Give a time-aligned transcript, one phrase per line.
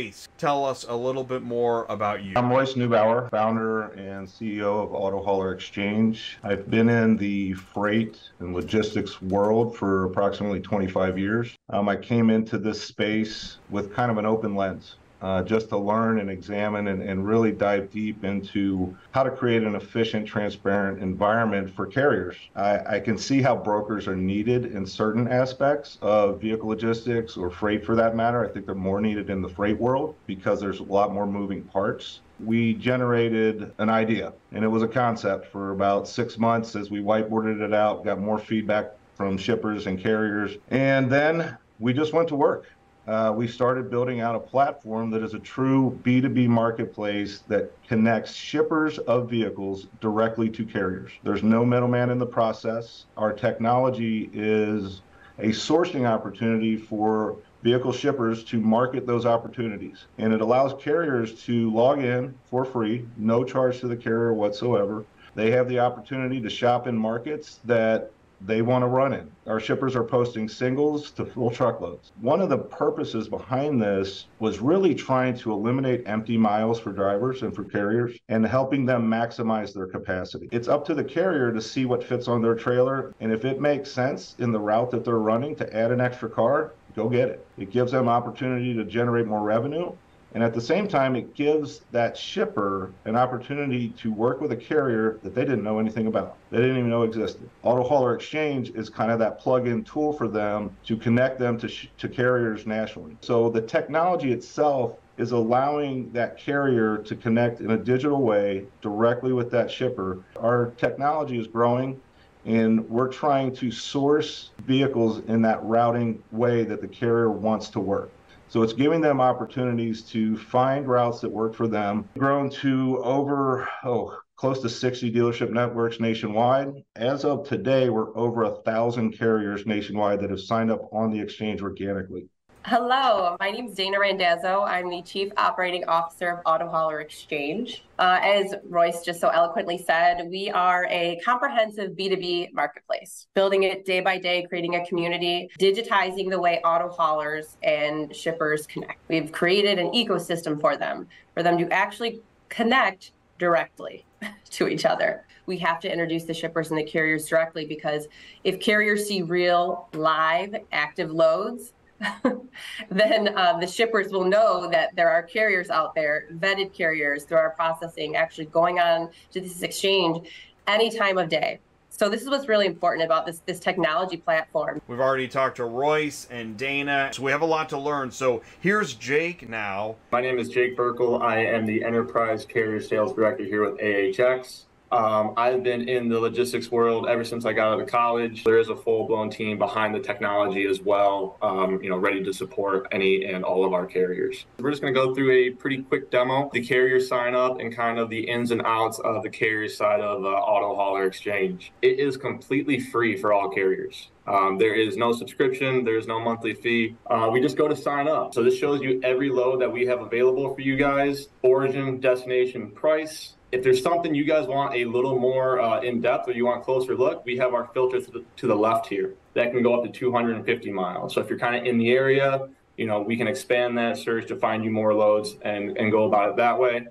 [0.00, 2.32] Royce, tell us a little bit more about you.
[2.34, 6.38] I'm Royce Neubauer, founder and CEO of Auto Hauler Exchange.
[6.42, 11.54] I've been in the freight and logistics world for approximately 25 years.
[11.68, 15.76] Um, I came into this space with kind of an open lens uh, just to
[15.76, 21.02] learn and examine and, and, really dive deep into how to create an efficient, transparent
[21.02, 22.36] environment for carriers.
[22.56, 27.50] I, I, can see how brokers are needed in certain aspects of vehicle logistics or
[27.50, 28.44] freight for that matter.
[28.44, 31.62] I think they're more needed in the freight world because there's a lot more moving
[31.64, 32.20] parts.
[32.42, 37.00] We generated an idea and it was a concept for about six months as we
[37.00, 42.28] whiteboarded it out, got more feedback from shippers and carriers, and then we just went
[42.28, 42.66] to work
[43.10, 48.32] uh, we started building out a platform that is a true B2B marketplace that connects
[48.32, 51.10] shippers of vehicles directly to carriers.
[51.24, 53.06] There's no middleman in the process.
[53.16, 55.02] Our technology is
[55.40, 60.04] a sourcing opportunity for vehicle shippers to market those opportunities.
[60.18, 65.04] And it allows carriers to log in for free, no charge to the carrier whatsoever.
[65.34, 69.26] They have the opportunity to shop in markets that they want to run it.
[69.46, 72.12] Our shippers are posting singles to full truckloads.
[72.20, 77.42] One of the purposes behind this was really trying to eliminate empty miles for drivers
[77.42, 80.48] and for carriers and helping them maximize their capacity.
[80.52, 83.14] It's up to the carrier to see what fits on their trailer.
[83.20, 86.30] And if it makes sense in the route that they're running to add an extra
[86.30, 87.46] car, go get it.
[87.58, 89.92] It gives them opportunity to generate more revenue
[90.32, 94.56] and at the same time, it gives that shipper an opportunity to work with a
[94.56, 96.36] carrier that they didn't know anything about.
[96.50, 97.48] They didn't even know existed.
[97.62, 101.68] Auto Hauler Exchange is kind of that plug-in tool for them to connect them to,
[101.68, 103.16] sh- to carriers nationally.
[103.22, 109.32] So the technology itself is allowing that carrier to connect in a digital way directly
[109.32, 110.22] with that shipper.
[110.38, 112.00] Our technology is growing
[112.46, 117.80] and we're trying to source vehicles in that routing way that the carrier wants to
[117.80, 118.10] work.
[118.50, 122.08] So it's giving them opportunities to find routes that work for them.
[122.18, 126.72] Grown to over, oh, close to 60 dealership networks nationwide.
[126.96, 131.20] As of today, we're over a thousand carriers nationwide that have signed up on the
[131.20, 132.28] exchange organically.
[132.66, 134.62] Hello, my name is Dana Randazzo.
[134.62, 137.84] I'm the Chief Operating Officer of Auto Hauler Exchange.
[137.98, 143.86] Uh, as Royce just so eloquently said, we are a comprehensive B2B marketplace, building it
[143.86, 148.98] day by day, creating a community, digitizing the way auto haulers and shippers connect.
[149.08, 152.20] We've created an ecosystem for them, for them to actually
[152.50, 154.04] connect directly
[154.50, 155.24] to each other.
[155.46, 158.06] We have to introduce the shippers and the carriers directly because
[158.44, 161.72] if carriers see real, live, active loads,
[162.90, 167.38] then um, the shippers will know that there are carriers out there, vetted carriers through
[167.38, 170.28] our processing, actually going on to this exchange
[170.66, 171.60] any time of day.
[171.90, 174.80] So this is what's really important about this this technology platform.
[174.88, 178.10] We've already talked to Royce and Dana, so we have a lot to learn.
[178.10, 179.96] So here's Jake now.
[180.10, 181.20] My name is Jake Berkal.
[181.20, 184.62] I am the Enterprise Carrier Sales Director here with AHX.
[184.92, 188.42] Um, I've been in the logistics world ever since I got out of college.
[188.42, 192.32] There is a full-blown team behind the technology as well, um, you know, ready to
[192.32, 194.46] support any and all of our carriers.
[194.58, 197.74] We're just going to go through a pretty quick demo, the carrier sign up, and
[197.74, 201.72] kind of the ins and outs of the carrier side of uh, Auto Hauler Exchange.
[201.82, 204.08] It is completely free for all carriers.
[204.26, 206.96] Um, there is no subscription, there's no monthly fee.
[207.06, 208.34] Uh, we just go to sign up.
[208.34, 212.70] So this shows you every load that we have available for you guys, origin, destination,
[212.70, 216.46] price, if there's something you guys want a little more uh, in depth or you
[216.46, 219.52] want a closer look, we have our filter to the, to the left here that
[219.52, 221.14] can go up to 250 miles.
[221.14, 224.28] So if you're kind of in the area, you know, we can expand that search
[224.28, 226.86] to find you more loads and, and go about it that way.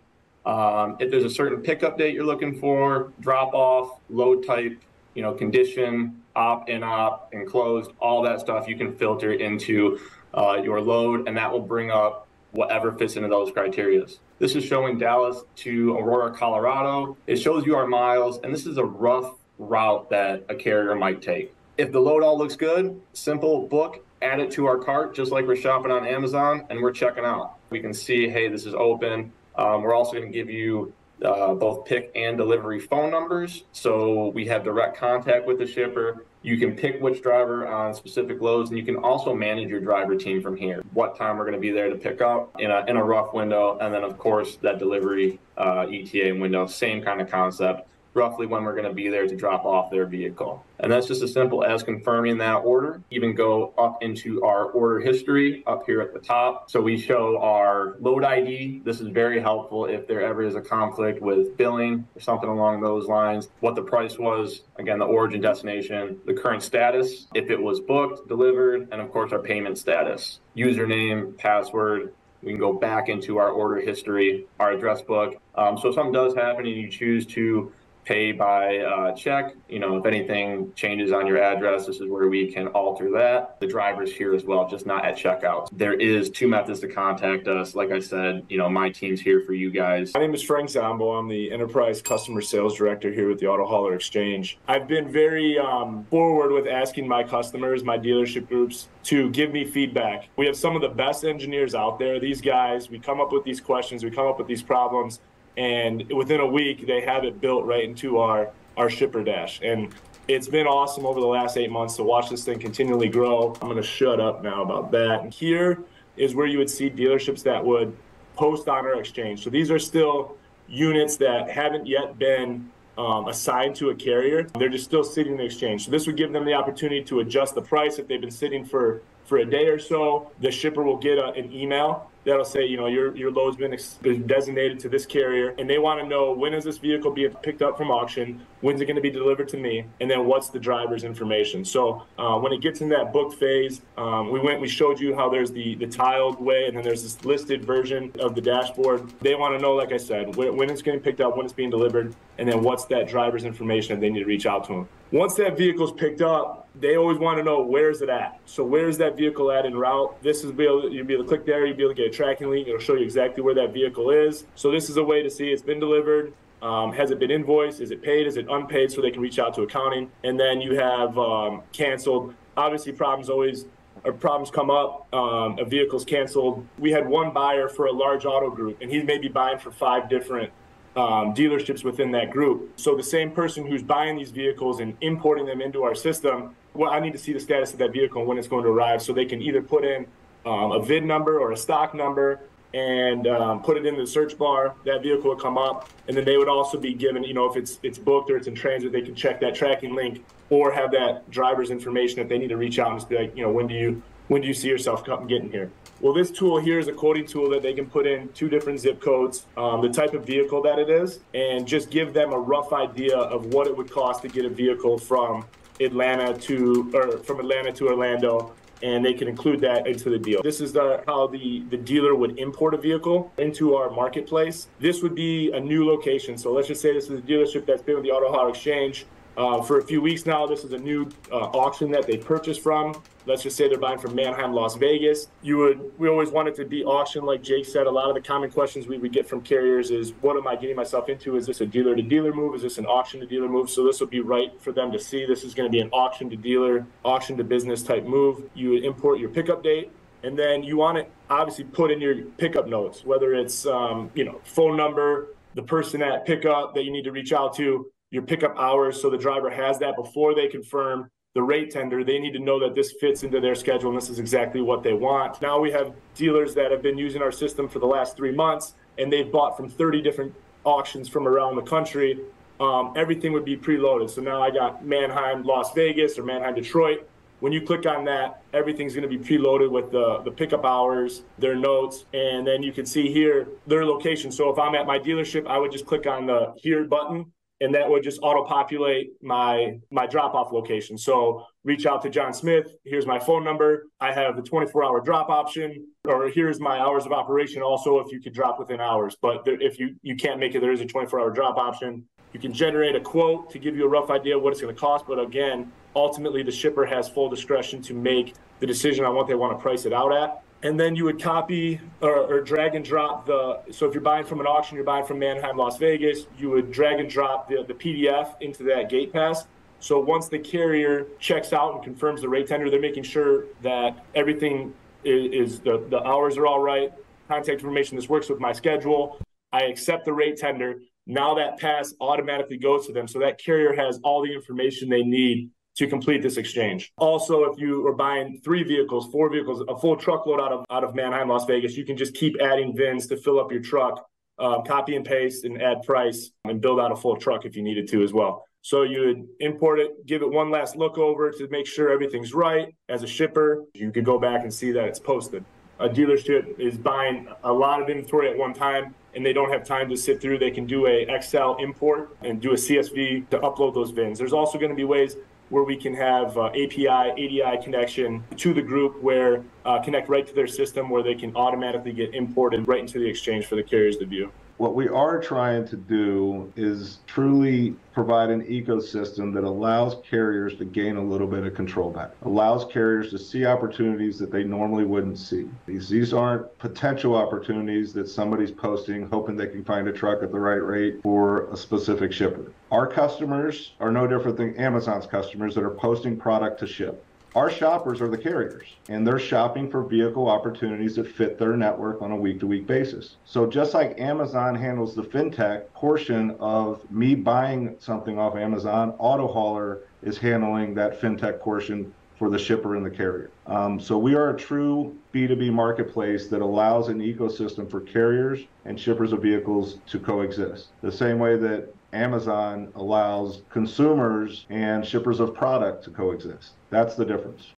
[0.45, 4.81] Um, if there's a certain pickup date you're looking for, drop off, load type,
[5.13, 9.99] you know, condition, op, in op, enclosed, all that stuff you can filter into
[10.33, 14.19] uh, your load and that will bring up whatever fits into those criterias.
[14.39, 17.17] This is showing Dallas to Aurora, Colorado.
[17.27, 21.21] It shows you our miles, and this is a rough route that a carrier might
[21.21, 21.53] take.
[21.77, 25.45] If the load all looks good, simple book, add it to our cart, just like
[25.45, 27.57] we're shopping on Amazon, and we're checking out.
[27.69, 29.31] We can see, hey, this is open.
[29.55, 30.93] Um, we're also going to give you
[31.23, 33.63] uh, both pick and delivery phone numbers.
[33.73, 36.25] So we have direct contact with the shipper.
[36.41, 40.15] You can pick which driver on specific loads, and you can also manage your driver
[40.15, 40.81] team from here.
[40.93, 43.33] What time we're going to be there to pick up in a, in a rough
[43.33, 47.89] window, and then, of course, that delivery uh, ETA window, same kind of concept
[48.19, 50.63] roughly when we're going to be there to drop off their vehicle.
[50.81, 53.01] And that's just as simple as confirming that order.
[53.09, 56.69] Even go up into our order history up here at the top.
[56.69, 58.81] So we show our load ID.
[58.85, 62.81] This is very helpful if there ever is a conflict with billing or something along
[62.81, 63.49] those lines.
[63.61, 68.27] What the price was, again, the origin destination, the current status, if it was booked,
[68.27, 73.49] delivered, and of course our payment status, username, password, We can go back into our
[73.49, 75.35] order history, our address book.
[75.55, 77.71] Um, so if something does happen and you choose to
[78.05, 79.55] pay by uh, check.
[79.67, 83.59] You know, if anything changes on your address, this is where we can alter that.
[83.59, 85.69] The driver's here as well, just not at checkout.
[85.71, 87.75] There is two methods to contact us.
[87.75, 90.13] Like I said, you know, my team's here for you guys.
[90.13, 91.11] My name is Frank Zombo.
[91.11, 94.57] I'm the Enterprise Customer Sales Director here with the Auto Hauler Exchange.
[94.67, 99.65] I've been very um, forward with asking my customers, my dealership groups, to give me
[99.65, 100.29] feedback.
[100.35, 102.19] We have some of the best engineers out there.
[102.19, 105.19] These guys, we come up with these questions, we come up with these problems
[105.59, 109.59] and within a week they have it built right into our our shipper dash.
[109.61, 109.93] And
[110.29, 113.53] it's been awesome over the last eight months to watch this thing continually grow.
[113.61, 115.21] I'm going to shut up now about that.
[115.23, 115.79] And here
[116.15, 117.95] is where you would see dealerships that would
[118.37, 119.43] post on our exchange.
[119.43, 120.37] So these are still
[120.69, 124.43] units that haven't yet been um, assigned to a carrier.
[124.57, 125.85] They're just still sitting in the exchange.
[125.85, 128.63] So this would give them the opportunity to adjust the price if they've been sitting
[128.63, 130.31] for for a day or so.
[130.39, 133.73] The shipper will get a, an email that'll say, you know, your your load's been,
[133.73, 137.31] ex- designated to this carrier, and they want to know when is this vehicle being
[137.43, 140.49] picked up from auction, when's it going to be delivered to me, and then what's
[140.49, 141.63] the driver's information.
[141.63, 145.15] So uh, when it gets in that booked phase, um, we went, we showed you
[145.15, 149.11] how there's the the tiled way, and then there's this listed version of the dashboard.
[149.21, 151.53] They want to know, like I said, when, when it's getting picked up, when it's
[151.53, 154.73] being delivered, and then what's that driver's information, and they need to reach out to
[154.73, 154.89] them.
[155.11, 158.39] Once that vehicle's picked up, they always want to know where's it at.
[158.45, 160.21] So where's that vehicle at in route?
[160.21, 161.65] This is be able you'll be able to click there.
[161.65, 162.67] You'll be able to get a tracking link.
[162.67, 164.45] It'll show you exactly where that vehicle is.
[164.55, 166.33] So this is a way to see it's been delivered.
[166.61, 167.79] Um, has it been invoiced?
[167.79, 168.27] Is it paid?
[168.27, 168.91] Is it unpaid?
[168.91, 170.11] So they can reach out to accounting.
[170.23, 172.33] And then you have um, canceled.
[172.57, 173.65] Obviously, problems always
[174.03, 175.07] or problems come up.
[175.13, 176.65] Um, a vehicle's canceled.
[176.77, 179.71] We had one buyer for a large auto group, and he may be buying for
[179.71, 180.51] five different
[180.95, 182.71] um, dealerships within that group.
[182.77, 186.91] So the same person who's buying these vehicles and importing them into our system, well,
[186.91, 189.01] I need to see the status of that vehicle and when it's going to arrive,
[189.01, 190.05] so they can either put in
[190.45, 192.39] um, a VIN number or a stock number
[192.73, 194.75] and um, put it in the search bar.
[194.85, 197.57] That vehicle would come up, and then they would also be given, you know, if
[197.57, 200.91] it's it's booked or it's in transit, they can check that tracking link or have
[200.91, 203.51] that driver's information if they need to reach out and just be like, you know,
[203.51, 205.71] when do you when do you see yourself coming getting here?
[206.01, 208.79] Well, this tool here is a quoting tool that they can put in two different
[208.79, 212.39] zip codes, um, the type of vehicle that it is, and just give them a
[212.39, 215.45] rough idea of what it would cost to get a vehicle from
[215.79, 220.41] Atlanta to or from Atlanta to Orlando and they can include that into the deal.
[220.41, 224.67] This is the, how the, the dealer would import a vehicle into our marketplace.
[224.79, 226.37] This would be a new location.
[226.37, 229.05] So let's just say this is a dealership that's been with the Auto Hauler Exchange
[229.39, 230.45] uh, for a few weeks now.
[230.45, 233.01] This is a new uh, auction that they purchased from.
[233.25, 235.29] Let's just say they're buying from Manheim, Las Vegas.
[235.41, 237.87] You would, we always want it to be auction, like Jake said.
[237.87, 240.55] A lot of the common questions we would get from carriers is, what am I
[240.55, 241.37] getting myself into?
[241.37, 242.53] Is this a dealer to dealer move?
[242.55, 243.69] Is this an auction to dealer move?
[243.69, 245.25] So this would be right for them to see.
[245.25, 248.49] This is going to be an auction to dealer, auction to business type move.
[248.55, 249.89] You would import your pickup date,
[250.23, 254.25] and then you want to obviously put in your pickup notes, whether it's um, you
[254.25, 258.23] know phone number, the person at pickup that you need to reach out to, your
[258.23, 262.03] pickup hours so the driver has that before they confirm the rate tender.
[262.03, 264.81] They need to know that this fits into their schedule and this is exactly what
[264.81, 265.41] they want.
[265.41, 268.73] Now we have dealers that have been using our system for the last three months
[268.97, 270.33] and they've bought from 30 different
[270.63, 272.19] auctions from around the country.
[272.59, 274.09] Um, everything would be preloaded.
[274.09, 277.07] So now I got Manheim, Las Vegas, or Manheim, Detroit.
[277.39, 281.21] When you click on that, everything's going to be preloaded with the, the pickup hours,
[281.37, 284.29] their notes, and then you can see here their location.
[284.29, 287.73] So if I'm at my dealership, I would just click on the here button and
[287.75, 290.97] that would just auto populate my my drop off location.
[290.97, 292.73] So reach out to John Smith.
[292.85, 293.87] Here's my phone number.
[293.99, 297.61] I have the 24 hour drop option, or here's my hours of operation.
[297.61, 300.61] Also, if you could drop within hours, but there, if you you can't make it,
[300.61, 302.05] there is a 24 hour drop option.
[302.33, 304.73] You can generate a quote to give you a rough idea of what it's going
[304.73, 305.05] to cost.
[305.07, 309.35] But again, ultimately, the shipper has full discretion to make the decision on what they
[309.35, 312.83] want to price it out at and then you would copy or, or, drag and
[312.83, 316.25] drop the so if you're buying from an auction you're buying from manheim las vegas
[316.37, 319.47] you would drag and drop the, the pdf into that gate pass.
[319.81, 324.05] So once the carrier checks out and confirms the rate tender they're making sure that
[324.15, 324.73] everything
[325.03, 326.91] is, is the, the hours are all right
[327.27, 329.19] contact information this works with my schedule
[329.51, 330.79] i accept the rate tender.
[331.07, 333.07] Now that pass automatically goes to them.
[333.07, 335.49] So that carrier has all the information they need
[335.79, 336.91] to complete this exchange.
[336.97, 340.83] Also, if you are buying three vehicles, four vehicles, a full truckload out of out
[340.83, 344.05] of Manheim, Las Vegas, you can just keep adding VINs to fill up your truck,
[344.39, 347.63] um, copy and paste, and add price, and build out a full truck if you
[347.63, 348.43] needed to as well.
[348.61, 352.33] So you would import it, give it one last look over to make sure everything's
[352.33, 352.75] right.
[352.89, 355.45] As a shipper, you could go back and see that it's posted.
[355.79, 359.63] A dealership is buying a lot of inventory at one time and they don't have
[359.63, 360.39] time to sit through.
[360.39, 364.19] They can do a Excel import and do a CSV to upload those VINs.
[364.19, 365.15] There's also going to be ways
[365.49, 370.25] where we can have uh, API, EDI connection to the group where uh, connect right
[370.27, 373.63] to their system where they can automatically get imported right into the exchange for the
[373.63, 374.31] carriers to view.
[374.59, 380.65] What we are trying to do is truly provide an ecosystem that allows carriers to
[380.65, 384.83] gain a little bit of control back, allows carriers to see opportunities that they normally
[384.83, 385.47] wouldn't see.
[385.65, 390.33] These, these aren't potential opportunities that somebody's posting, hoping they can find a truck at
[390.33, 392.51] the right rate for a specific shipper.
[392.69, 397.05] Our customers are no different than Amazon's customers that are posting product to ship.
[397.35, 402.01] Our shoppers are the carriers, and they're shopping for vehicle opportunities that fit their network
[402.01, 403.17] on a week to week basis.
[403.25, 409.81] So, just like Amazon handles the fintech portion of me buying something off Amazon, AutoHauler
[410.01, 413.29] is handling that fintech portion for the shipper and the carrier.
[413.45, 418.79] Um, so, we are a true B2B marketplace that allows an ecosystem for carriers and
[418.79, 420.69] shippers of vehicles to coexist.
[420.81, 426.53] The same way that Amazon allows consumers and shippers of product to coexist.
[426.69, 427.53] That's the difference.